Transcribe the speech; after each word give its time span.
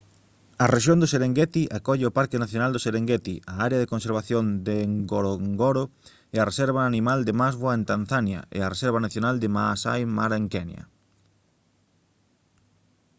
a 0.63 0.65
rexión 0.75 0.97
do 0.99 1.11
serengeti 1.13 1.63
acolle 1.77 2.05
o 2.09 2.15
parque 2.17 2.41
nacional 2.45 2.69
do 2.73 2.83
serengeti 2.85 3.35
a 3.53 3.55
área 3.67 3.81
de 3.81 3.91
conservación 3.93 4.43
de 4.67 4.77
ngorongoro 5.05 5.83
e 6.35 6.37
a 6.39 6.47
reserva 6.51 6.79
animal 6.91 7.19
de 7.27 7.33
maswa 7.41 7.71
en 7.77 7.83
tanzania 7.91 8.41
e 8.57 8.59
a 8.61 8.71
reserva 8.73 9.03
nacional 9.07 9.35
de 9.39 9.49
maasai 9.55 10.01
mara 10.17 10.35
en 10.41 10.47
kenya 10.53 10.83